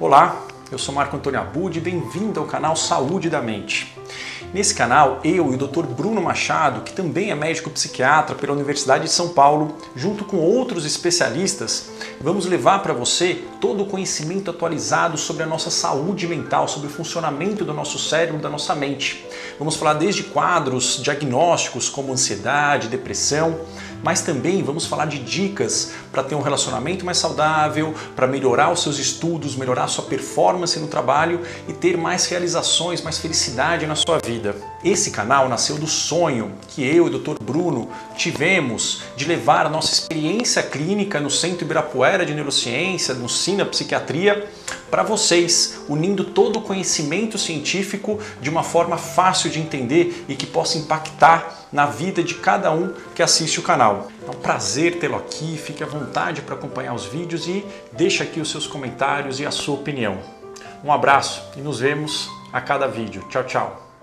Olá, 0.00 0.44
eu 0.72 0.78
sou 0.78 0.92
Marco 0.92 1.16
Antônio 1.16 1.38
Abud 1.38 1.78
e 1.78 1.80
bem-vindo 1.80 2.40
ao 2.40 2.46
canal 2.46 2.74
Saúde 2.74 3.30
da 3.30 3.40
Mente. 3.40 3.96
Nesse 4.52 4.74
canal, 4.74 5.20
eu 5.24 5.52
e 5.52 5.54
o 5.54 5.56
Dr. 5.56 5.84
Bruno 5.84 6.22
Machado, 6.22 6.82
que 6.82 6.92
também 6.92 7.30
é 7.30 7.34
médico 7.34 7.70
psiquiatra 7.70 8.36
pela 8.36 8.52
Universidade 8.52 9.04
de 9.04 9.10
São 9.10 9.30
Paulo, 9.30 9.76
junto 9.96 10.24
com 10.24 10.36
outros 10.36 10.84
especialistas, 10.84 11.90
vamos 12.20 12.46
levar 12.46 12.80
para 12.80 12.92
você 12.92 13.42
todo 13.60 13.82
o 13.82 13.86
conhecimento 13.86 14.50
atualizado 14.50 15.18
sobre 15.18 15.42
a 15.42 15.46
nossa 15.46 15.70
saúde 15.70 16.28
mental, 16.28 16.68
sobre 16.68 16.86
o 16.86 16.90
funcionamento 16.90 17.64
do 17.64 17.74
nosso 17.74 17.98
cérebro, 17.98 18.40
da 18.40 18.48
nossa 18.48 18.74
mente. 18.74 19.26
Vamos 19.58 19.74
falar 19.74 19.94
desde 19.94 20.22
quadros 20.22 21.00
diagnósticos 21.02 21.88
como 21.88 22.12
ansiedade, 22.12 22.88
depressão, 22.88 23.58
mas 24.04 24.20
também 24.20 24.62
vamos 24.62 24.84
falar 24.84 25.06
de 25.06 25.18
dicas 25.18 25.92
para 26.12 26.22
ter 26.22 26.34
um 26.34 26.42
relacionamento 26.42 27.06
mais 27.06 27.16
saudável, 27.16 27.94
para 28.14 28.26
melhorar 28.26 28.70
os 28.70 28.82
seus 28.82 28.98
estudos, 28.98 29.56
melhorar 29.56 29.88
sua 29.88 30.04
performance 30.04 30.78
no 30.78 30.88
trabalho 30.88 31.40
e 31.66 31.72
ter 31.72 31.96
mais 31.96 32.26
realizações, 32.26 33.00
mais 33.00 33.18
felicidade 33.18 33.86
na 33.86 33.96
sua 34.04 34.18
vida. 34.18 34.54
Esse 34.84 35.10
canal 35.10 35.48
nasceu 35.48 35.78
do 35.78 35.86
sonho 35.86 36.52
que 36.68 36.84
eu 36.84 37.06
e 37.06 37.10
o 37.14 37.18
Dr. 37.18 37.42
Bruno 37.42 37.88
tivemos 38.18 39.02
de 39.16 39.24
levar 39.24 39.64
a 39.64 39.70
nossa 39.70 39.94
experiência 39.94 40.62
clínica 40.62 41.18
no 41.18 41.30
Centro 41.30 41.64
Ibirapuera 41.64 42.26
de 42.26 42.34
Neurociência, 42.34 43.14
no 43.14 43.30
Sina 43.30 43.64
Psiquiatria, 43.64 44.46
para 44.90 45.02
vocês, 45.02 45.80
unindo 45.88 46.22
todo 46.22 46.58
o 46.58 46.62
conhecimento 46.62 47.38
científico 47.38 48.18
de 48.42 48.50
uma 48.50 48.62
forma 48.62 48.98
fácil 48.98 49.48
de 49.48 49.58
entender 49.58 50.26
e 50.28 50.34
que 50.34 50.46
possa 50.46 50.76
impactar 50.76 51.66
na 51.72 51.86
vida 51.86 52.22
de 52.22 52.34
cada 52.34 52.70
um 52.70 52.92
que 53.14 53.22
assiste 53.22 53.58
o 53.58 53.62
canal. 53.62 54.08
É 54.26 54.30
um 54.30 54.34
prazer 54.34 54.98
tê-lo 54.98 55.16
aqui, 55.16 55.56
fique 55.56 55.82
à 55.82 55.86
vontade 55.86 56.42
para 56.42 56.54
acompanhar 56.54 56.94
os 56.94 57.06
vídeos 57.06 57.48
e 57.48 57.64
deixe 57.90 58.22
aqui 58.22 58.38
os 58.38 58.50
seus 58.50 58.66
comentários 58.66 59.40
e 59.40 59.46
a 59.46 59.50
sua 59.50 59.76
opinião. 59.76 60.18
Um 60.84 60.92
abraço 60.92 61.42
e 61.56 61.60
nos 61.60 61.80
vemos 61.80 62.28
a 62.52 62.60
cada 62.60 62.86
vídeo. 62.86 63.24
Tchau, 63.30 63.44
tchau! 63.44 63.93